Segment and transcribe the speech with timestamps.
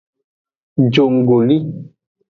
[0.93, 1.57] Jonggoli.